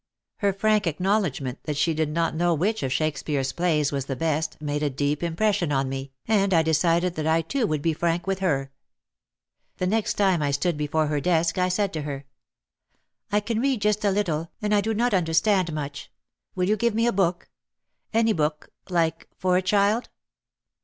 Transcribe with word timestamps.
Her 0.37 0.51
frank 0.51 0.87
acknowledgment 0.87 1.59
that 1.65 1.77
she 1.77 1.93
did 1.93 2.09
not 2.09 2.33
know 2.33 2.55
which 2.55 2.81
of 2.81 2.91
Shake 2.91 3.19
speare's 3.19 3.51
plays 3.53 3.91
was 3.91 4.05
the 4.05 4.15
best 4.15 4.59
made 4.59 4.81
a 4.81 4.89
deep 4.89 5.21
impression 5.21 5.71
on 5.71 5.89
me 5.89 6.11
and 6.27 6.55
I 6.55 6.63
decided 6.63 7.13
that 7.13 7.27
I 7.27 7.43
too 7.43 7.67
would 7.67 7.83
be 7.83 7.93
frank 7.93 8.25
with 8.25 8.39
her. 8.39 8.71
The 9.77 9.85
next 9.85 10.15
time 10.15 10.41
I 10.41 10.49
stood 10.49 10.75
before 10.75 11.05
her 11.05 11.21
desk 11.21 11.59
I 11.59 11.69
said 11.69 11.93
to 11.93 12.01
her, 12.01 12.25
"I 13.31 13.41
can 13.41 13.59
read 13.59 13.83
just 13.83 14.03
a 14.03 14.09
little 14.09 14.49
and 14.59 14.73
I 14.73 14.81
do 14.81 14.95
not 14.95 15.13
understand 15.13 15.71
much. 15.71 16.11
Will 16.55 16.67
you 16.67 16.77
give 16.77 16.95
me 16.95 17.05
a 17.05 17.13
book?— 17.13 17.51
any 18.11 18.33
book— 18.33 18.71
like 18.99 19.27
for 19.37 19.55
a 19.55 19.61
child." 19.61 20.09